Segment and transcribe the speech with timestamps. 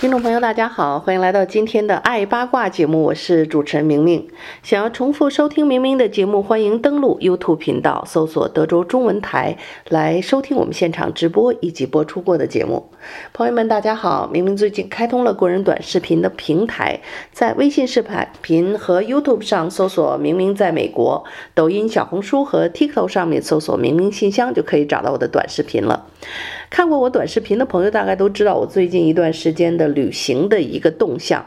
[0.00, 4.26] 听众朋友，大家好，欢迎来到今天的爱八卦节目，我是主持人明明。
[4.62, 9.58] 想要重复收听明明的节目，欢迎登录 YouTube 频道，搜索德州中文台
[9.90, 12.90] 来收听我们现场直播以及播出过的节目。
[13.34, 16.98] 朋友们，大家好，明明最近开通了个人短视频的平台，
[17.30, 18.02] 在微信视
[18.40, 21.22] 频和 YouTube 上搜索“明明在美国”，
[21.54, 26.06] 抖音、小红书和 TikTok 上面搜索“明明信箱”就可以找到我的短视频了。
[26.70, 31.44] 看过我短视频的朋友大概都知道，我最近一段时间的旅行的一个动向。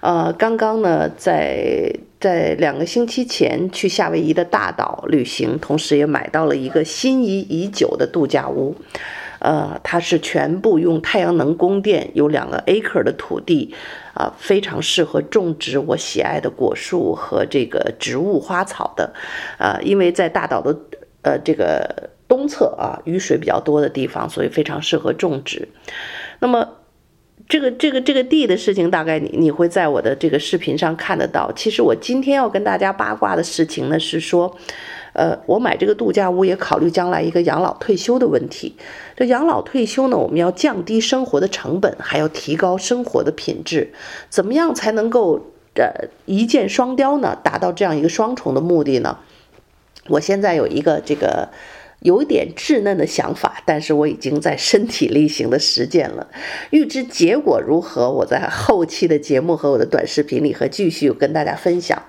[0.00, 8.76] 呃，刚刚呢，在在两个星期前去夏威夷的大岛旅行，同时也买到了一个心仪已久的度假屋。
[9.40, 13.74] 呃，它是全部用太阳能供电，有两个 acre 的土地，
[14.14, 19.12] 啊、非常适合种植我喜爱的果树和这个植物花草的。
[19.58, 20.78] 呃，因为在大岛的
[21.22, 22.10] 呃这个。
[22.30, 25.68] 东侧啊，雨水比较多的地方，所以非常适合种植。
[26.38, 26.68] 那么，
[27.48, 31.50] 这个这个这个地的事情，大概你你会在我的这个视频上看得到。
[31.56, 34.56] 其实我今天要跟大家八卦的事情呢，是说，
[35.12, 38.76] 呃，我买这个度假屋也考虑将来一个养老退休的问题。
[39.16, 43.92] 这养老退休呢，我们要降低生活的成本，还要提高生活的品质。
[44.28, 47.36] 怎么样才能够呃一箭双雕呢？
[47.42, 49.18] 达到这样一个双重的目的呢？
[50.06, 51.48] 我现在有一个这个。
[52.00, 56.26] 有点稚嫩的想法，但是我已经在身体力行的实践了。
[56.70, 62.02] 预知结果如何，我在后期的节目和我的短视频里和继续跟大家分享。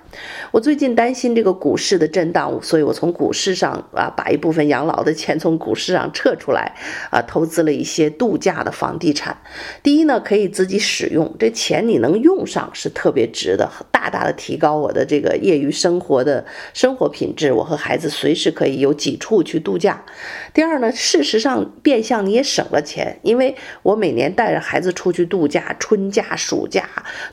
[0.50, 6.74] 我最近担心这个股市的震荡，所以我从股市上啊把一部分养老的钱从股市上撤出来
[7.10, 9.36] 啊，投资了一些度假的房地产。
[9.82, 16.44] 第一呢，可以自己使用，这钱你能用上是特别值的，大大的提高我的这个业余生活的
[16.74, 17.52] 生活品质。
[17.52, 20.04] 我和孩子随时可以有几处去度假。
[20.52, 26.84] 第二呢，事实上变相你也省了钱，因为我每年带着孩子出去度假，春假、暑假、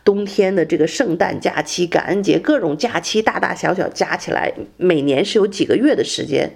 [0.03, 6.51] 冬天的这个圣诞假期、感恩节各种假期，大大小小加起来，每年是有几个月的时间。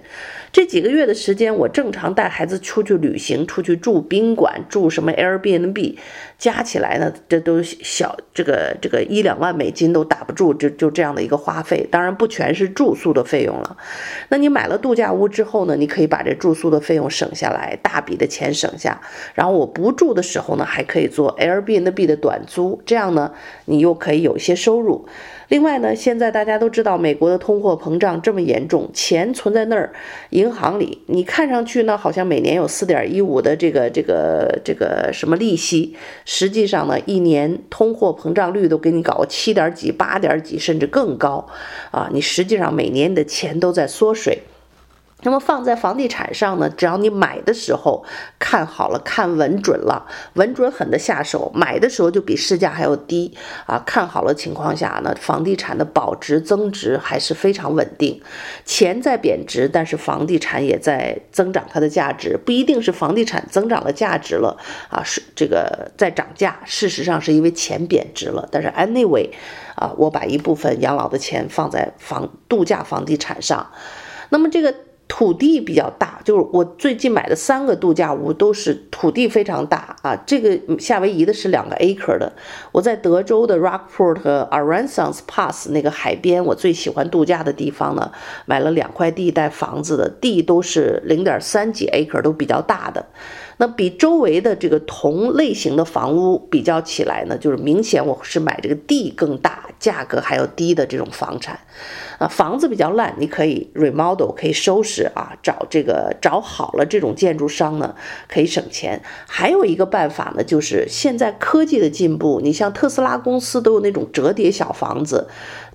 [0.52, 5.96] 这几个月的时间，我正常带孩子出去旅行，出去住宾馆，住什么 Airbnb，
[6.44, 11.88] 加起来呢，这都小这个这个一两万美金都打不住，就就这样的一个花费。
[11.90, 13.74] 当然不全是住宿的费用了。
[14.28, 19.00] 那你买了度假屋之后呢，你可以把这住宿的费用省下来，大笔的钱省下。
[19.32, 23.32] 然后我不住的时候呢，还可以做 Airbnb 的短租，这样呢，
[23.64, 25.08] 你又可以有一些收入。
[25.48, 29.92] 另外呢，现在大家都知道美国的通货膨胀这么严重，钱存在那儿，
[30.30, 35.94] 银行里，你看上去呢，好像每年有四点一五的这个这个这个什么利息，
[36.36, 41.46] 实际上呢，一年通货膨胀率都给你搞个七点几、八点几，甚至更高，
[41.92, 44.40] 啊，你实际上每年你的钱都在缩水。
[45.24, 48.04] 那么放在房地产上呢，只要你买的时候
[48.38, 53.34] 看好了，看稳准了，稳准狠的下手，买的时候就比市价还要低
[53.66, 53.82] 啊。
[53.86, 58.20] 看好了情况下呢，房地产的保值增值还是非常稳定。
[58.66, 64.58] 钱在贬值，但是房地产也在增长它的价值，不一定是房地产增长了价值了
[64.90, 66.60] 啊，是这个在涨价。
[66.66, 68.46] 事实上是因为钱贬值了。
[68.52, 69.30] 但是 anyway
[69.74, 73.70] 啊，我把一部分养老的钱放在房度假房地产上，
[74.28, 74.74] 那么这个。
[75.06, 80.16] 土地比较大，就是我最近买的三个度假屋都是土地非常大啊。
[80.26, 82.32] 这个夏威夷的是两个 acre 的，
[82.72, 88.10] 我在德州的 Rockport 和 Aransas Pass 那个海边，我最喜欢度假的地方呢，
[88.46, 93.04] 买了两块地带房子的，地都是零点三几 acre，都比较大的。
[93.56, 101.58] 那比周围的这个同类型的房屋比较起来呢，就是明显我是买这个地更大、价格还要低的这种房产，
[102.18, 107.94] 啊，房子比较烂，你可以 remodel 可以收拾啊，找这个找好了这种建筑商呢，
[108.28, 109.02] 可以省钱。
[109.26, 115.28] 还有一个办法呢，就是现在科技的进步，你像特斯拉公司都有那种折叠小房子。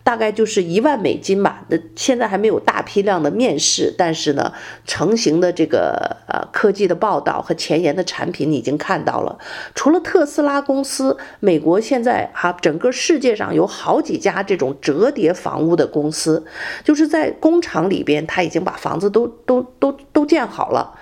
[0.04, 4.52] 大概就是一万美金吧，那现在还没有大批量的面世，但是呢，
[4.86, 9.38] 成型的这个呃科技的报道和前沿的产品你已经看到了。
[9.76, 16.46] 除了特斯拉公司，美国现在哈整个世界上有好几家这种折叠房屋的公司，
[16.84, 20.96] 就是在工厂里边，他已经把房子都都都都建好了，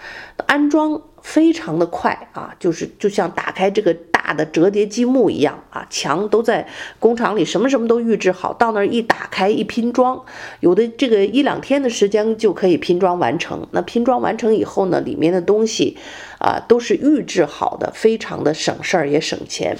[0.47, 3.95] 安装非常的快啊，就是就像打开这个。
[4.27, 6.67] 大的折叠积木一样啊，墙都在
[6.99, 10.21] 工厂里，什么什么都预制好，到那儿一打开一拼装，
[10.59, 13.65] 有的这个一两天的时间就可以拼装完成。
[13.71, 15.97] 那拼装完成以后呢，里面的东西
[16.39, 19.77] 啊都是预制好的，非常的省事儿也省钱。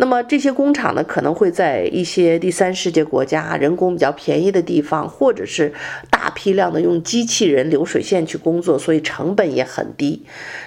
[0.00, 5.72] 那么这些工厂呢，可能会在一些第三世界国家，人工比较便宜的地方，或者是
[6.08, 10.24] 大批量的用机器人流水线去工作，所以成本也很低。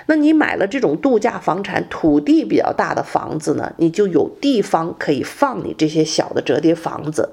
[0.08, 7.30] 那你买了这种度假房产，土地比较大的房子呢，你就有地方可以放你这些小的折叠房子。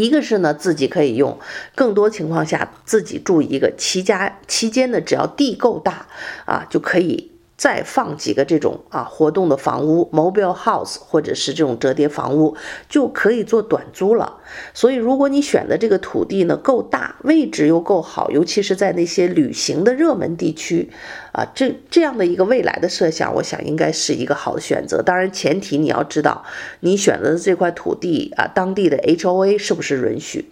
[0.00, 1.38] 一个是呢，自己可以用，
[1.74, 6.06] 更多情况下自己住一个，其家期间的，只要地够大
[6.46, 7.32] 啊，就可以。
[7.58, 12.56] 再放几个这种啊活动的房屋，mobile house，或者是这种折叠房屋，
[12.88, 14.38] 就可以做短租了。
[14.72, 20.88] 所以，如果你选的这个土地呢够大，位置又够好，尤其是在那些旅行的热门地区，
[21.32, 25.02] 啊，这这样的一个未来的设想，我想应该是一个好的选择。
[25.02, 26.44] 当然，前提你要知道
[26.78, 30.48] 你选择的这块土地啊，当地的 HOA 是不是允许。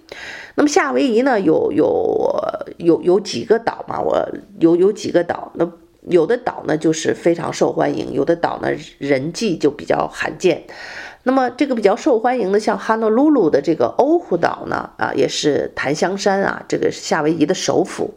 [0.56, 2.34] 那么夏威夷呢，有有
[2.78, 4.00] 有有几个岛嘛？
[4.00, 5.70] 我有有几个岛那。
[6.06, 10.64] 有的岛呢就是非常受欢迎，有的岛呢人迹就比较罕见。
[11.24, 18.14] 那么这个比较受欢迎的，像哈诺鲁鲁的这个欧胡岛呢，啊，也是檀香山啊，这个是夏威夷的首府。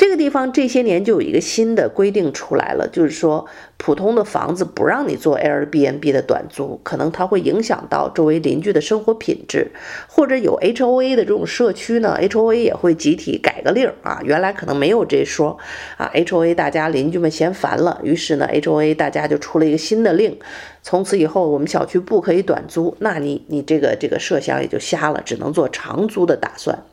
[0.00, 3.44] 这个地方这些年就有一个新的规定出来了，就是说
[3.76, 9.72] 普通的房子不让你做 Airbnb 的短租，可能它会影响到周围邻居的生活品质，
[10.08, 15.58] 或者有 HOA 的这种社区呢，HOA 也会集体改个令啊，原来可能没有这说
[15.98, 20.38] 啊，HOA 大家邻居们嫌烦了，于是呢，HOA 大家就出了一个新的令。
[20.82, 26.84] 从此以后，我们小区不可以短租，那你你这个这个设想也就瞎了，只能做长租的打算。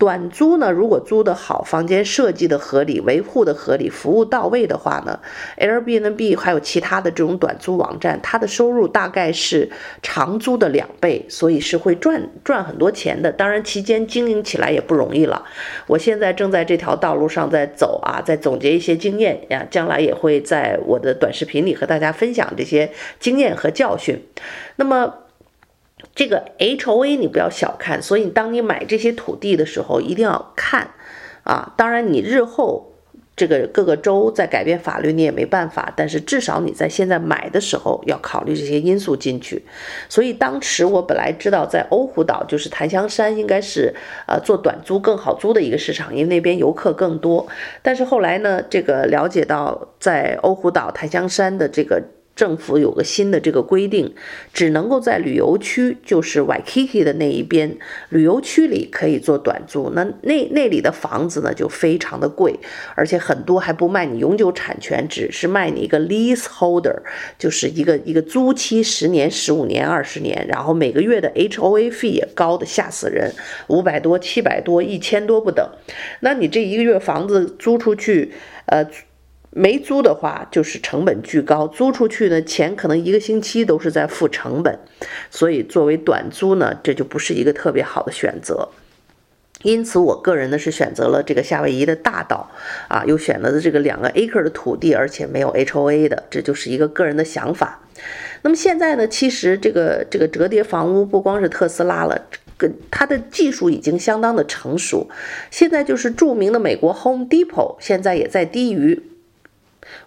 [0.00, 5.20] 短租呢，如果租得好，房间设计的合理，维护的合理，服务到位的话呢
[5.58, 9.70] ，Airbnb 还有其他的这种短租网站，它的收入大概是
[10.00, 13.30] 长租的两倍，所以是会赚赚很多钱的。
[13.30, 15.44] 当然，期间经营起来也不容易了。
[15.86, 22.90] 我现在正在这条道路上在走啊，在总结一些经验呀，将来也会在我的短视频里和大家分享这些。
[23.18, 24.24] 经验和教训，
[24.76, 25.12] 那么
[26.20, 30.90] 这个 HOA 你不要小看，所以当你买这些土地的时候，一定要看
[31.44, 31.72] 啊。
[31.78, 32.92] 当然，你日后
[33.34, 35.90] 这个各个州在改变法律，你也没办法。
[35.96, 39.64] 但是至少你在现在买的时候要考虑这些因素进去。
[40.10, 43.94] 所以当时我本来知道在欧胡岛，就是檀香山，应该是
[44.26, 47.48] 呃做短租更好租的一个市场，因为那边游客更多。
[47.80, 52.02] 但是后来呢，这个了解到在欧胡岛檀香山的这个。
[52.40, 54.14] 政府有个新的这个规定，
[54.54, 57.76] 只能够在旅游区，就是 Waikiki 的那一边
[58.08, 59.90] 旅游区里可以做短租。
[59.94, 62.58] 那那那里的房子呢，就非常的贵，
[62.94, 66.96] 而且很多还不卖你永久产权，只是卖你一个 leaseholder，
[67.38, 73.30] 就是一个一个租期十年、十五年、二十年，然后每个月的 HOA 费也高的吓死人，
[73.66, 75.68] 五百多、七百多、一千多不等。
[76.20, 78.32] 那你这一个月房子租出去，
[78.64, 78.88] 呃。
[79.52, 84.78] 没租的话，就是成本巨高；租出去呢，钱可能一个星期都是在付成本，
[85.28, 88.68] 所以作为短租呢，这就不是一个特别好的选择。
[89.62, 92.48] 因此，我个人呢是选择了这个夏威夷的大岛，
[92.88, 97.80] 啊，又选择了这个两个 acre 的土地，而且没有 HOA 的，这就是一个个人的想法。
[98.42, 105.10] 那么现在呢，其实这个这个折叠房屋不光是特斯拉了，跟它的技术已经相当的成熟。
[105.50, 109.09] 现在就是著名的美国 Home Depot，现在也在低于。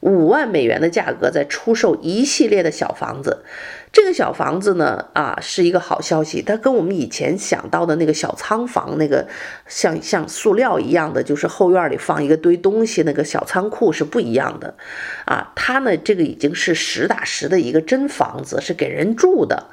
[0.01, 3.43] 五万美元的价格在出售一系列的小房子，
[3.91, 6.41] 这个小房子呢，啊，是一个好消息。
[6.41, 9.27] 它跟我们以前想到的那个小仓房，那个
[9.67, 14.75] 像像塑料一样的，就是后院里放一个堆东西那个小仓库是不一样的，
[15.25, 19.67] 啊，它呢，这个已经是实打实的一个真房子，是给人住的。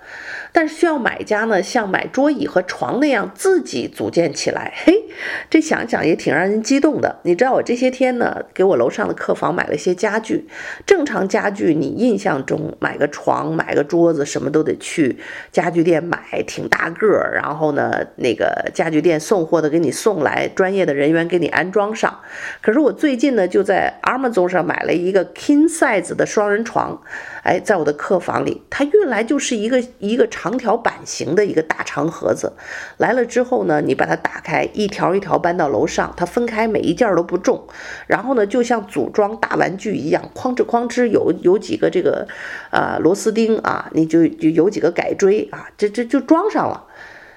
[0.53, 4.73] 但是需要买家呢，像买桌椅和床那样自己组建起来。
[4.85, 5.05] 嘿，
[5.49, 7.21] 这想想也挺让人激动的。
[7.25, 10.49] 你知道我这些天呢，给我楼上的客房买了一些家具。
[10.87, 15.19] 正常家具，你印象中买个床、买个桌子，什么都得去
[15.53, 17.35] 家具店买，挺大个儿。
[17.35, 22.21] 然后呢，那个家具店送货的给你送来，专业的人员给你安装上。
[22.61, 27.03] 可是我最近呢，就在 Amazon 上买了一个 King Size 的双人床。
[27.43, 32.55] 哎，在我的客房里，它运来就是一个一个长长条版型的一个大长盒子。
[32.97, 37.67] 来了之后呢，你把它打开，一条一条搬到楼上，它分开，每一件都不重。
[38.07, 42.27] 然后呢，就像组装大玩具一样，哐哧哐哧，有有几个这个
[42.71, 46.87] 呃螺丝钉啊，你就就有几个改锥啊，这这就装上了。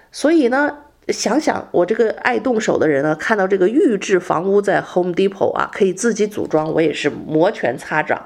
[0.10, 0.78] 所以呢。
[1.10, 8.26] 想想我这个爱动手的人呢，看到这个预制房屋在 Home Depot 啊，可以自己组装，我也是摩拳擦掌。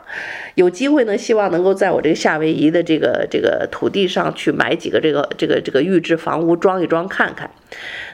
[0.54, 7.50] 有机会呢，希望能够在我这个夏威夷的这个这个土地上去买几个这个这个这个预制房屋装一装看看。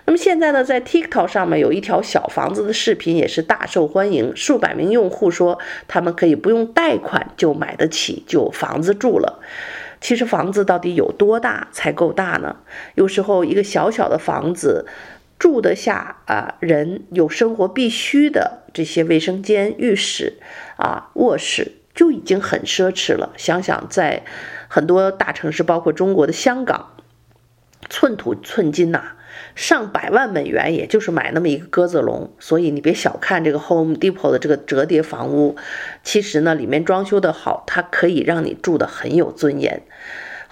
[0.05, 9.39] 那么现在呢，在 TikTok 上面有一条小房子的视频也是大受欢迎，数百名用户说他们可以不用贷款就买得起，就房子住了。
[10.03, 12.57] 其实房子到底有多大才够大呢？
[12.95, 14.85] 有时候一个小小的房子
[15.39, 20.39] 住得下啊，人有生活必须的这些卫生间、浴室
[20.75, 23.31] 啊、卧室就已经很奢侈了。
[23.37, 24.23] 想想在
[24.67, 26.97] 很多大城市，包括中国的香港，
[27.89, 29.15] 寸土寸金呐、啊。
[29.55, 35.55] 上百万美元，也就是买那么一个鸽子笼，所以你别小看这个 Home Depot 的这个折叠房屋，
[36.03, 39.81] 其实呢，里面装修的好，它可以让你住得很有尊严。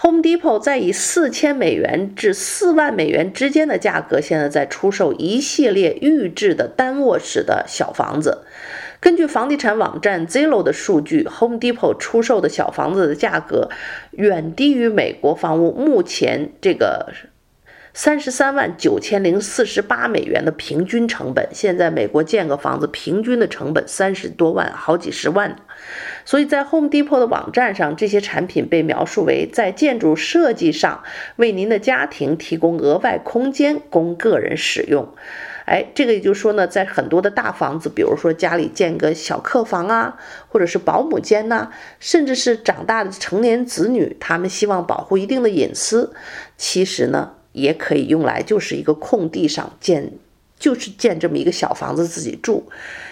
[0.02, 8.44] Home Depot 在以四千美元至四万美元之间的价格，现在在出售一系列预制的单卧室的小房子。
[9.00, 13.70] 根据房地产网站 Zillow 的数据，Home Depot 出售的小房子的价格
[14.12, 17.08] 远低于美国房屋目前这个。
[17.94, 25.58] 三十三万九千零四十八美元的平均成本，现在美国建个房子平均的成本三十多万，好几十万。
[26.24, 31.04] 所以在 Home Depot 的网站上，这些产品被描述为在建筑设计上
[31.36, 35.14] 为您的家庭提供额外空间供个人使用。
[35.66, 40.18] 哎，这个也就是说呢，在很多的大房子，比如说家里建个小客房啊，
[40.48, 41.70] 或者是保姆间呐，
[42.00, 46.14] 甚至是长大的成年子女，他们希望保护一定的隐私，
[46.56, 47.34] 其实呢。
[47.54, 50.14] 也可以用来，就是一个空地上建，
[50.58, 52.70] 就是建这么一个小房子自己住。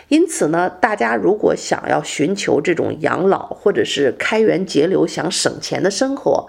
[0.07, 6.47] 因此呢，大家如果想要寻求这种养老或者是开源节流、想省钱的生活，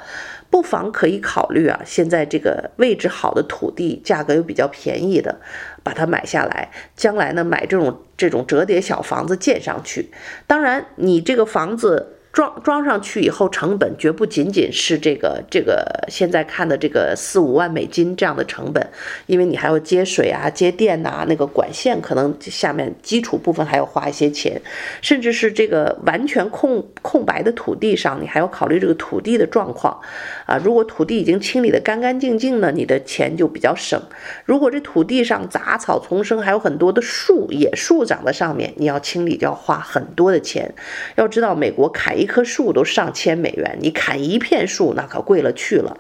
[0.49, 1.81] 不妨可以考虑啊。
[1.85, 5.41] 现在这个位置好的土地，价格又比较便宜的，
[5.83, 10.11] 把它买下来，将来呢买这种这种折叠小房子建上去。
[10.47, 12.17] 当然，你这个房子。
[12.33, 18.89] 装装上去以后，成本绝不仅仅是这个这个现在看的这个四五万美金这样的成本，
[19.27, 24.63] 因为你还要接水啊、接电呐，那个管线可能下面基础部分还要花一些钱，
[25.03, 30.01] 甚至是这个完全空空白的土地上，你还要考虑这个土地的状况
[30.47, 30.57] 啊。
[30.63, 34.01] 如果土地已经清理得干干净净呢，你的钱就比较省。
[34.45, 40.73] 如果这土地上杂草丛生，还有很多的树、野树长在上面，你要清理就要花很多的钱。
[41.17, 45.97] 要知道，美国砍一棵树都上千美元，你砍一片树那可贵了去了。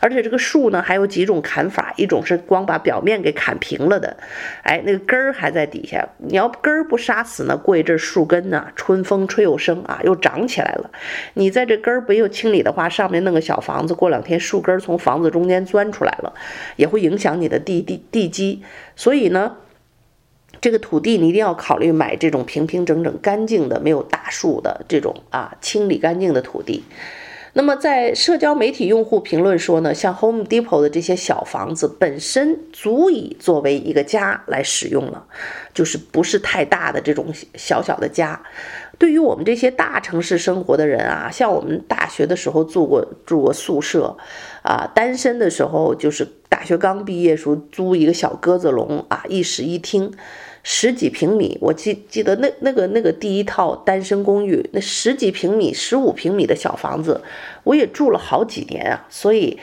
[0.00, 4.16] 而且这个树呢，还有几种砍法，一种是光把表面给砍平了的，
[4.62, 10.90] 哎，那个根儿还在底下，你要根儿不杀死呢，过一阵树根呢，春风吹又生啊，又长起来了。
[11.34, 16.32] 你在这根儿不又清理的话，上面弄个小房子，过两天树根从房子中间钻出来了，
[16.76, 18.62] 也会影响你的地地地基。
[18.94, 19.56] 所以呢。
[20.64, 26.82] 这个土地你一定要考虑买这种平平整整、干净的、没有大树的这种啊，清理干净的土地。
[27.52, 35.26] 那么在社交媒体用户评论说呢，像 Home Depot 的这些小房子本身足以作为一个家来使用了，
[35.74, 38.42] 就是不是太大的这种小小的家。
[38.98, 44.16] 对于我们这些大城市生活的人啊，像我们大学的时候住过住过宿舍，
[44.62, 50.10] 啊，单身的时候就是大学刚毕业时候租一个小鸽子笼啊，一室一厅。
[50.66, 57.20] 十几平米，我记记得那那个那个第一套单身公寓，那十几平米、十五平米的小房子，
[57.64, 59.58] 我也住了好几年啊，所以，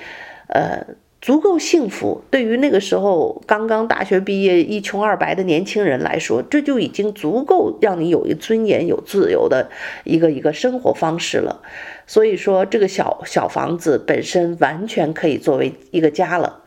[0.47, 0.85] 呃，
[1.19, 2.21] 足够幸福。
[2.29, 9.71] 对于那个时候刚刚大学毕业、一穷二白的年轻人来说，这就已经足够让你有一尊严、有自由的
[10.03, 11.61] 一个一个生活方式了。
[12.05, 16.60] 所以说，这个小小房子本身完全可以作为一个家了。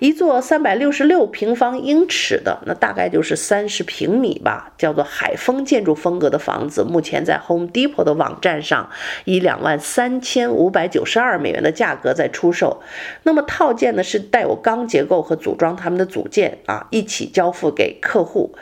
[0.00, 8.90] 一座三百六十六平方英尺的，那大概就是三十平米吧，叫做海风建筑风格的房子，目前在 Home Depot 的网站上
[9.24, 12.82] 以两万三千五百九十二美元的价格在出售。
[13.22, 18.56] 那么套件呢，是带有钢结构和组装它们的组件啊，一起交付给客户。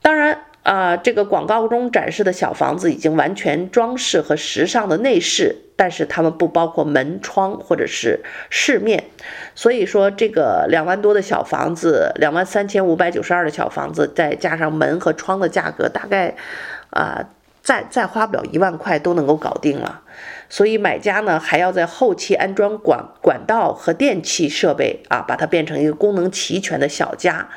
[0.00, 0.44] 当然。
[0.62, 9.04] 啊，这个广告中展示的小房子已经完全装饰和时尚的内饰，但是它们不包括门窗或者是饰面，
[9.54, 16.34] 所以说这个两万多的小房子，两万三千五百九十二的小房子，再加上门和窗的价格，大概
[16.90, 17.24] 啊，
[17.62, 20.02] 再再花不了一万块都能够搞定了。
[20.50, 27.48] 所以买家呢，还要在后期安装管管道和电器设备啊，把它变成一个功能齐全的小家。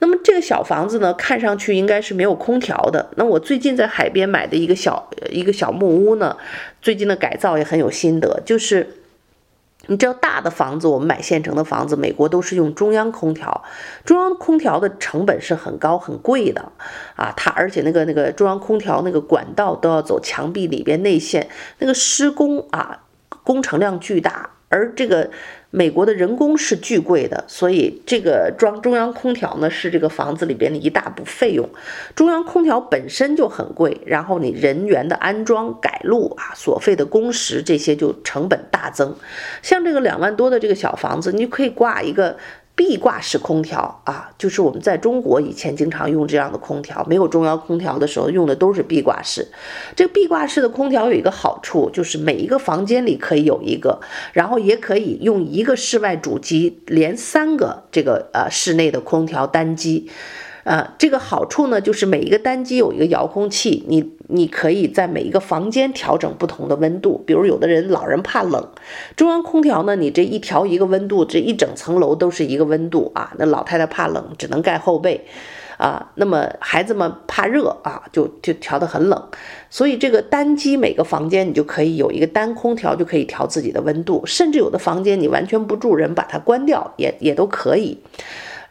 [0.00, 3.10] 那么这个小房子呢，看上去应该是没有空调的。
[3.16, 6.36] 那我最近在海边买的一个小一个小木屋呢，
[6.82, 8.96] 最近的改造也很有心得，就是
[9.86, 13.64] 你知道大的房子，我们买现成的房子，美国都是用中央空调，
[14.04, 16.72] 中央空调的成本是很高很贵的
[17.16, 23.02] 啊，它而且那个那个中央空调那个管道都要走墙壁里边内线，那个施工啊，
[23.42, 25.30] 工程量巨大，而这个。
[25.72, 31.68] 美国的人工是巨贵的，所以这个装中央空调呢，是这个房子里边的一大部费用。
[32.16, 39.14] 中央空调本身就很贵，然后你人员的安装、改路啊，所费的工时这些就成本大增。
[39.62, 42.36] 像这个两万多的这个小房子，你可以挂一个。
[42.80, 49.46] 壁挂式空调啊，就是我们在中国以前经常用这样的空调，没有中央空调的时候用的都是壁挂式。
[49.94, 54.00] 这个壁挂式的空调有一个好处，就是每一个房间里可以有一个，
[54.32, 60.08] 然后也可以用一个室外主机连三个这个呃室内的空调单机。
[60.64, 67.22] 呃，这个好处呢，就是每一个单机有一个遥控器，你你可以在每一个房间调整不同的温度。
[67.26, 68.68] 比如有的人老人怕冷，
[69.16, 73.32] 中央空调呢，你这一调一个温度，这一整层楼都是一个温度啊。
[73.38, 75.26] 那老太太怕冷，只能盖后背
[75.78, 76.10] 啊。
[76.14, 79.28] 那么孩子们怕热啊，就就调得很冷。
[79.68, 84.22] 所以这个单机每个房间你就可以有一个单空调，就可以调自己的温度。
[84.24, 87.98] 甚至有的房间你完全不住人，把它关掉也也都可以。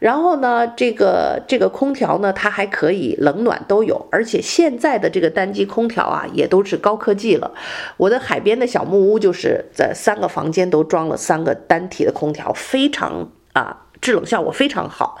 [0.00, 7.52] 然后呢，这个这个空调呢，它还可以冷暖都有，而且现在的这个单机空调啊，也都是高科技了。
[7.98, 15.20] 我的海边的小木屋就是在三个房间都装了三个单体的空调，非常啊，制冷效果非常好。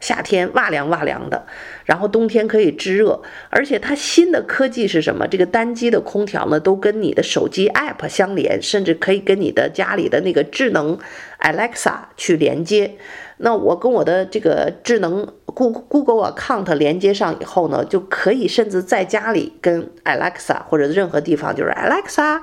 [0.00, 1.46] 夏天哇凉哇凉的，
[1.84, 5.26] 然后冬天可以制热，而且它新的科技是什么？
[5.26, 10.98] 这个单机的空调呢，都跟你的手机 App 相连，甚至可以跟你的家里的那个智能
[11.40, 12.96] Alexa 去连接。
[13.38, 22.40] 那我跟我的这个智能 Google Google Account 连接上以后呢，就可以甚至在家里跟 Alexa 或者任何地方就是 Alexa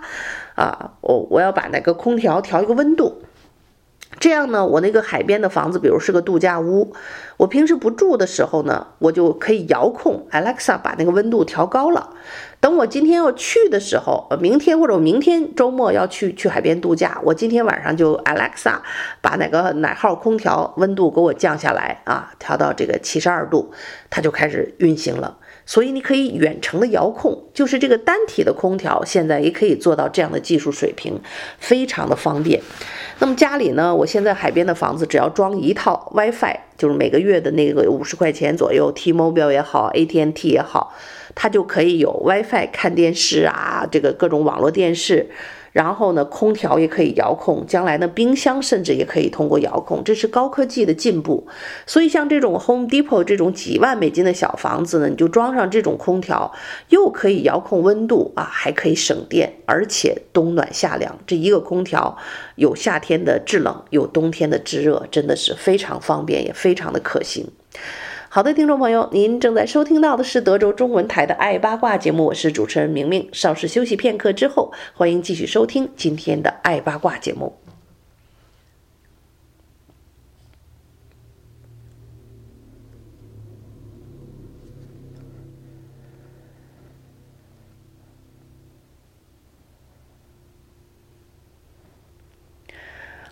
[0.55, 3.21] 啊，我我要把那个空调调一个温度。
[4.19, 6.93] 这样呢，我那个海边的房子，比如是个度假屋，
[7.41, 12.11] 我平时不住的时候呢，我就可以遥控 Alexa 把那个温度调高了。
[12.59, 18.75] 等我今天要去的时候，明天或者我明天周末要去去海边度假，我今天晚上就 Alexa
[19.21, 23.71] 把哪个哪号空调温度给我降下来啊，调到这个七十二度，
[24.11, 25.39] 它就开始运行了。
[25.65, 31.19] 所以你可以远程的遥控，就是这个单体的空调，现在也可以做到这样的技术水平，
[31.57, 32.61] 非常的方便。
[33.17, 40.93] 那么家里呢，我现在海边的房子只要装一套 WiFi，就是每个月的那个五十块钱左右，T-Mobile 也好，AT&T 也好，
[41.35, 45.29] 它就可以有 WiFi 看电视啊，这个各种网络电视。
[45.71, 51.47] 然后呢，空调也可以遥控，将来呢，冰箱甚至也可以通过遥控，这是高科技的进步。
[51.85, 56.51] 所以像这种 Home Depot 这种几万美金的小房子呢，你就装上这种空调，
[56.89, 61.17] 又可以遥控温度啊，还可以省电，而且冬暖夏凉。
[61.25, 62.17] 这一个空调
[62.55, 67.47] 有夏天的制冷，有冬天的制热，真的是非常方便，也非常的可行。
[68.33, 73.27] 好的，听众朋友，您正在收听到的是德州中文台的《爱八卦》节目，我是主持人明明。
[73.33, 77.60] 稍事休息片刻之后，欢迎继续收听今天的《爱八卦》节目。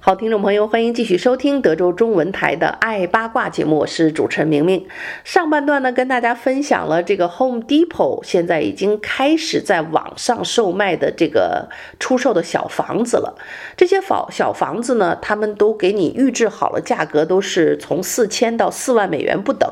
[0.10, 4.88] 好，听众朋友，欢迎继续收听德州中文台的《爱八卦》节目，我是主持人明明。
[5.24, 11.70] 上半段呢，跟大家分享了这个 Home Depot 现在已经开始在网上售卖的这个
[12.00, 13.38] 出售的小房子了。
[13.78, 19.72] 这些房小房子呢，他们都给你预制好了，价格都是从四千到四万美元不等，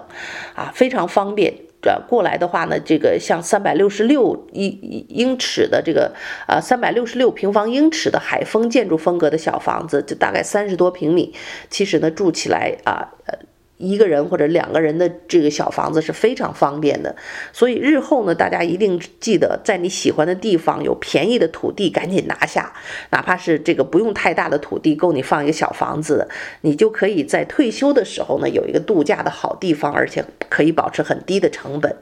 [0.54, 1.67] 啊，非常方便。
[1.82, 6.14] 转过来的话呢，这个像三百六十六英英尺的这个
[6.48, 11.34] 呃三百六十六平方英尺的海风建筑风格的小房子，就大概三十多平米，
[11.70, 13.38] 其实呢住起来啊呃。
[13.78, 17.16] 一个人或者两个人的这个小房子是非常方便的，
[17.54, 22.74] 所以日后呢，大家一定记得在你喜欢的地方有便宜的土地，赶紧拿下，
[23.12, 26.28] 哪怕是这个不用太大的土地，够你放一个小房子，
[26.62, 31.96] 你就可以在退休的时候呢，有一个度假的好地方，而且可以保持很低的成本。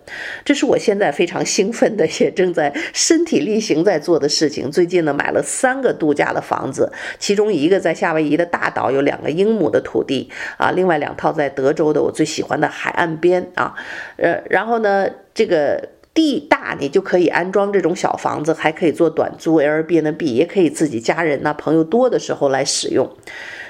[0.45, 4.71] 这是我现在非常兴奋的，也正在身体力行在做的事情。
[4.71, 11.64] 最近呢，买了三个度假的房子，其中一个在夏威夷的大岛，有两个英亩的土地啊，另外两套在德。
[11.65, 13.73] 德州的我最喜欢的海岸边啊，
[14.17, 23.09] 呃，然后呢，这个地大，你就可以安装这种小房子，还可以做短租 Airbnb，也可以自己家人呐、朋友多的时候来使用。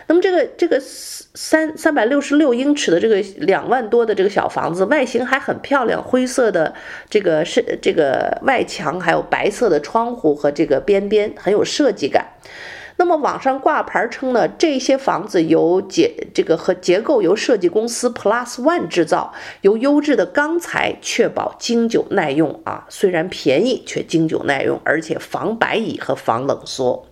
[0.08, 6.74] 那么这个这个三三百六十六英尺的这个两万多的这个小房子，外形还很漂亮，灰色的
[7.10, 12.26] 这个是这个外墙，还有白色的窗户和这个边边，很有设计感。
[12.98, 27.06] 那么网上挂牌称呢，这些房子由结这个和结构由设计公司 Plus One 制造，由优质的钢材确保经久耐用啊，虽然便宜却经久耐用，而且防白蚁和防冷缩。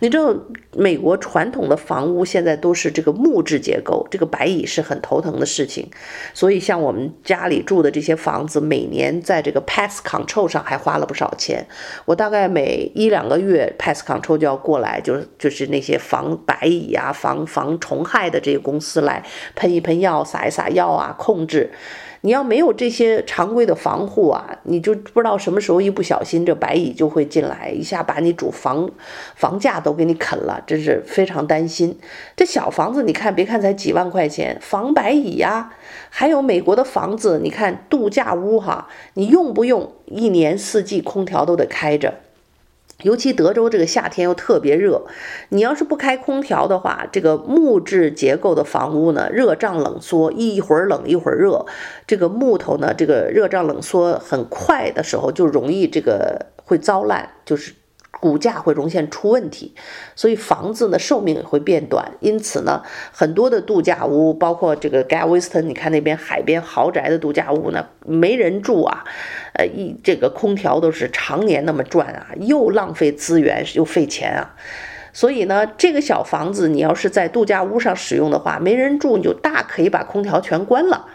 [0.00, 0.34] 你知道
[0.72, 5.88] 美国传统的房屋现在都是这个木质结构，这个白蚁是很头疼的事情，
[6.34, 11.66] 所以像我们家里住的这些房子，每年在这个 Pest Control 上还花了不少钱。
[12.04, 21.70] 我大概每一两个月 Pest Control 就要过来，就是就是那些防白蚁啊、防防虫害的这些公司来喷一喷药、撒一撒药啊，控制。
[22.22, 28.90] 你要没有这些常规的防护啊，你就不知道什么时候一不小心这白蚁就会进来，一下把你主房
[29.34, 31.98] 房价都给你啃了，真是非常担心。
[32.36, 35.72] 这小房子你看，别看才几万块钱，防白蚁呀，
[36.10, 42.12] 还有美国的房子，你看度假屋哈，你用不用一年四季空调都得开着。
[43.02, 45.02] 尤其德州这个夏天又特别热，
[45.50, 51.66] 你要是不开空调的话，这个木质结构的房屋呢，热胀冷缩，一会儿冷一会儿热，
[52.06, 57.74] 这个木头呢，这个热胀冷缩很快的时候就容易这个会糟烂，就是。
[58.20, 59.74] 骨架会容易出问题，
[60.14, 62.12] 所以房子呢寿命也会变短。
[62.20, 69.04] 因此呢，很多的度假屋，包括这个 Galveston，你看那边海边豪宅的度假屋呢，没人住啊，
[69.54, 74.54] 呃，一这个空调都是常年那么转啊，又浪费资源又费钱啊。
[75.12, 81.06] 所以呢，这个小房子你要是在度假屋上使用的话，没人住，你就大可以把空调全关了。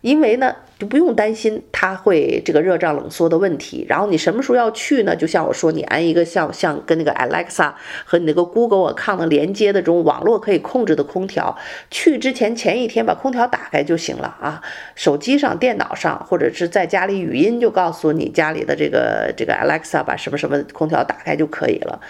[0.00, 3.84] 因为呢，就不用担心它会这个热胀冷缩的问题。
[3.88, 5.16] 然后你什么时候要去呢？
[5.16, 7.72] 就像我说，你安一个像像跟那个 Alexa
[8.04, 11.56] 和你那个 Google Account 连接的这种网络可以控制的空调，
[11.90, 14.62] 去之前前一天把空调打开就行了啊。
[14.94, 22.00] 手机上、电脑上，或者是在家里语音就告诉你家里的这个这个 Alexa 把什么什么空调打开就可以了。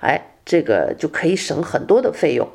[0.00, 2.48] 哎，这个就可以省很多的费用。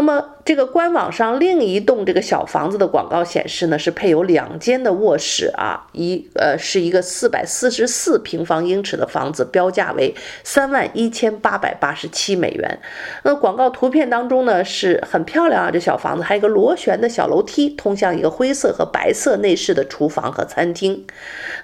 [0.00, 12.80] 那么，这个官网上另一栋这个小房子的广告显示呢，是配有两间的卧室啊，一呃是一个四百四十四平方英尺的房子，标价为三万一千八百八十七美元。
[13.24, 21.04] 那广告图片当中呢，是很漂亮啊，这小房子还有一个螺旋的小楼梯，通向一个灰色和白色内饰的厨房和餐厅。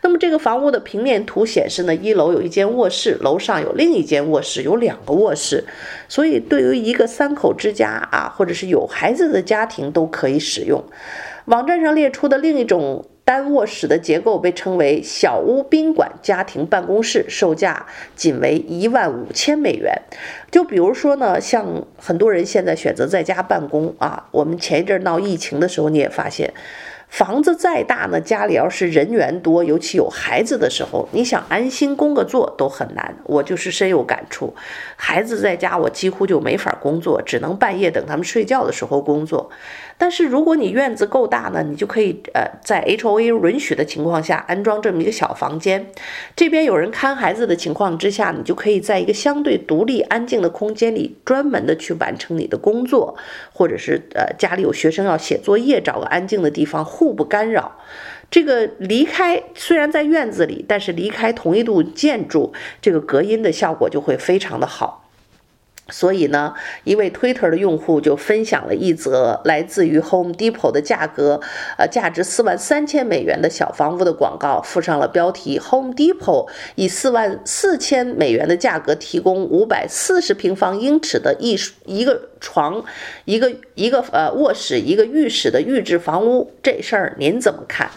[0.03, 5.65] 那么这个房屋的平面图显示呢，一楼有一间卧室，楼上有另一间卧室，有两个卧室，
[6.07, 10.83] 所以对于一个三口之家啊，或者是有孩子的家庭都可以使用。
[11.47, 19.93] 网站上列出的另一种单卧室的结构被称为小屋宾馆家庭办公室，售价仅为一万五千美元。
[20.51, 26.53] 就比如说呢，像很多人现在选择在家办公啊，我们前一阵闹疫情的时候，你也发现。
[27.09, 33.17] 房子再大呢，家里要是人员多，尤其有孩子的时候，你想安心工个作都很难。
[33.25, 34.55] 我就是深有感触，
[34.97, 39.51] 孩子在家，我几乎就没法工作，只能半夜等他们睡觉的时候工作。
[39.99, 45.87] 但是如果你院子够大呢，你就可以呃在 HOA 允许的情况下安装这么一个小房间。
[46.35, 53.17] 这边有人看孩子的情况之下，你就可以在一个相对独立安静的空间里，专门的去完成你的工作，
[53.53, 57.77] 或者是呃家里有学生要写作业，找个安静的地方互不干扰。
[58.31, 65.06] 这个离开虽然在院子里，但是离开同一栋建筑，这个隔音的效果就会非常的好。
[65.89, 71.41] 所以呢，一位 Twitter 的用户就分享了一则来自于 Home Depot 的价格，
[71.79, 82.85] 呃，价值四万三千美元的小房屋的广告，附上了标题：Home Depot 以四万四千美元的价格提供五百四十平方英尺的一一个床，
[83.25, 87.89] 一个一个呃卧室，一个浴室的预制房屋，这事儿您怎么看？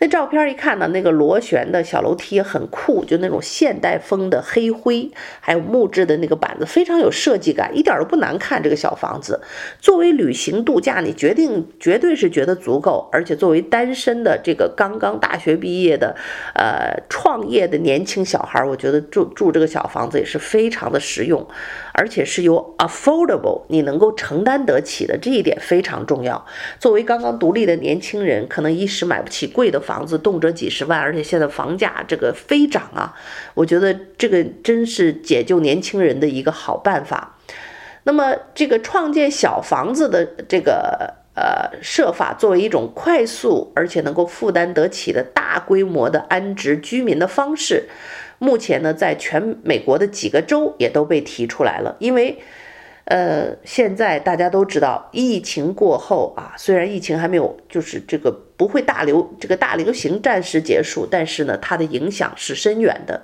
[0.00, 8.62] 那照片一看呢，那个螺旋的小楼梯很酷，就那种现代风的黑灰，还有木质的那个板子，非常有设计感，一点都不难看。
[8.62, 9.40] 这个小房子
[9.80, 16.14] 作为旅行度假，你决定绝对是觉得足够，而且作为单身的这个刚刚大学毕业的，
[16.54, 21.44] 呃，创业的年轻小孩，我觉得住住这个小房子也是非常的实用，
[21.98, 26.46] 而且是由 affordable，你能够承担得起的，这一点非常重要。
[26.78, 29.82] 作为刚刚独立的年轻人，可能一时买不起贵的。
[29.88, 33.16] 房子动辄几十万，而且现在房价这个飞涨啊！
[33.54, 37.38] 我觉得这个真是解救年轻人的一个好办法。
[38.02, 47.88] 那么，这个创建小房子的这个呃设法，作为一种快速而且能够负担得起的大规模的安置居民的方式，
[48.38, 52.38] 目前呢，在全美国的几个州也都被提出来了，因为。
[53.10, 63.22] 呃，现在大家都知道，疫情过后啊，虽然疫情还没有，就是这个不会大流，这个大流行暂时结束，但是呢，它的影响是深远的。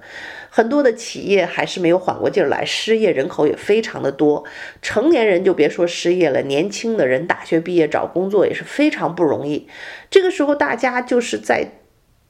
[0.48, 4.44] 很多的企业还是没有缓过劲儿来，失业人口也非常的多。
[4.81, 9.68] 成年人就别说失业了，年轻的人大学毕业找工作也是非常不容易。
[10.09, 11.72] 这个时候，大家就是在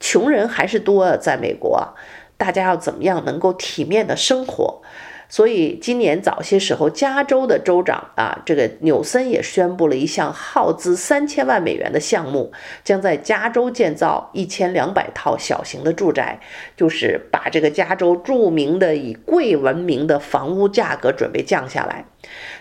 [0.00, 1.94] 穷人还是多，在美国，
[2.36, 4.80] 大家要怎么样能够体面的生活？
[5.26, 12.52] 所以今年早些时候，加州的州长啊，这个纽森也宣布了一项耗资三千万美元的项目，
[12.84, 16.40] 将在加州建造一千两百套小型的住宅，
[16.76, 22.04] 就是把这个加州著名的以贵闻名的房屋价格准备降下来。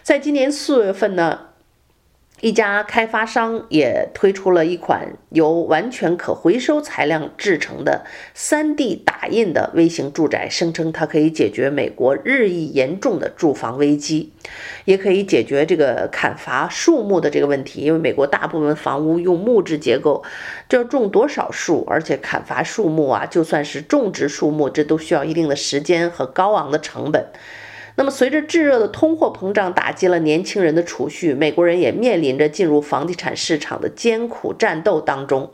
[0.01, 1.52] 在今年四月份呢。
[2.43, 8.03] 一家开发商也推出了一款由完全可回收材料制成的
[8.35, 14.33] 3D 打印的微型住宅，声称它可以解决美国日益严重的住房危机，
[14.83, 17.79] 也可以解决这个砍伐树木的这个问题。
[17.79, 20.21] 因为美国大部分房屋用木质结构，
[20.67, 27.25] 这要种多少树，而且砍伐树木啊，就算是种植树木，这都需要一定的时间和高昂的成本。
[27.95, 35.51] 那么，随着炙热的通货膨胀打击了年轻人的储蓄，美国人也面临着进入房地产市场的艰苦战斗当中。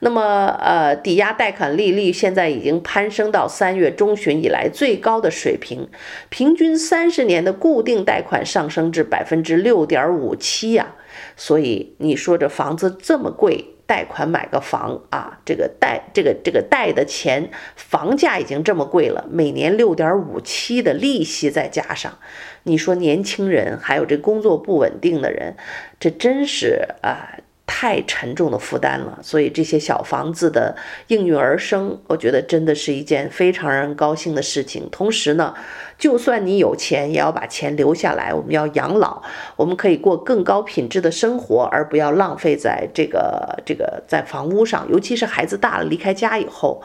[0.00, 5.88] 那么，呃，抵押贷款利率现在已经攀升到三月中旬以来最高的水平，
[6.28, 10.96] 平均三十年的固定贷款上升至百分之六点五七呀。
[11.36, 13.76] 所以，你说这房子这么贵？
[13.92, 22.16] 贷款买个房啊，这个贷这个这个贷的钱，房价已经这么贵了，每年六点五七的利息再加上，
[22.62, 25.56] 你说年轻人还有这工作不稳定的人，
[26.00, 27.36] 这真是啊。
[27.64, 34.88] 太沉重的负担了，所以这些小房子的应运而生，我觉得真的是一件非常让人高兴的事情。
[34.90, 35.54] 同时呢，
[35.96, 39.22] 就算你有钱，也要把钱留下来，我们要养老，
[39.56, 44.86] 我们可以过更高品质的生活，而不要浪费在这个这个在房屋上。
[44.90, 46.82] 尤其是孩子大了离开家以后，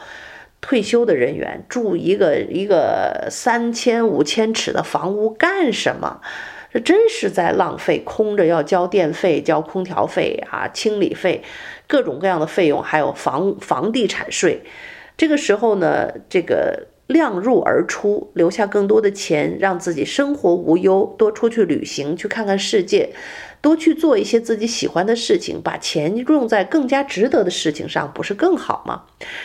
[0.60, 6.20] 退休的人员住一个一个三千五千尺的房屋干什么？
[6.72, 11.42] 这真是在浪费，空着要交电费、交空调费啊、清理费，
[11.86, 14.62] 各种各样的费用，还有房房地产税。
[15.16, 23.10] 这个时候呢，这个量入而出，留下更多的钱，让自己生活无忧，多出去旅行，去看看世界。
[23.60, 29.02] 多去做一些自己喜欢的事情，把钱用在更加值得的事情上，不是更好吗？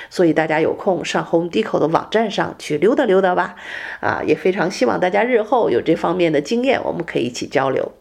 [0.10, 3.56] 所以大家有空上 Home Depot 的网站上去溜达溜达吧。
[4.00, 7.92] 啊，也非常希望大家日后有这方面的经验，我们可以一起交流。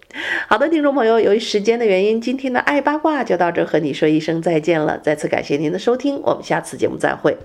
[0.46, 4.98] 好的，听众朋友，由于时间的原因，今天的爱八卦就到这，和你说一声再见了。
[4.98, 7.36] 再次感谢您的收听，我们下次节目再会。